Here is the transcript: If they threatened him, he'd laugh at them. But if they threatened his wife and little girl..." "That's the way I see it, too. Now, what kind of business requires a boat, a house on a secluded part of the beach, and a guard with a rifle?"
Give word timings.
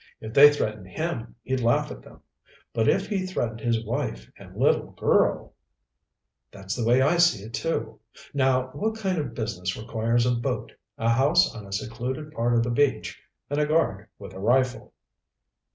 If 0.19 0.33
they 0.33 0.51
threatened 0.51 0.87
him, 0.87 1.35
he'd 1.43 1.59
laugh 1.59 1.91
at 1.91 2.01
them. 2.01 2.21
But 2.73 2.87
if 2.89 3.07
they 3.07 3.23
threatened 3.27 3.59
his 3.59 3.85
wife 3.85 4.31
and 4.35 4.57
little 4.57 4.93
girl..." 4.93 5.53
"That's 6.51 6.75
the 6.75 6.83
way 6.83 7.03
I 7.03 7.17
see 7.17 7.43
it, 7.43 7.53
too. 7.53 7.99
Now, 8.33 8.71
what 8.73 8.95
kind 8.97 9.19
of 9.19 9.35
business 9.35 9.77
requires 9.77 10.25
a 10.25 10.31
boat, 10.31 10.71
a 10.97 11.09
house 11.11 11.53
on 11.53 11.67
a 11.67 11.71
secluded 11.71 12.31
part 12.31 12.55
of 12.55 12.63
the 12.63 12.71
beach, 12.71 13.21
and 13.47 13.59
a 13.59 13.67
guard 13.67 14.07
with 14.17 14.33
a 14.33 14.39
rifle?" 14.39 14.91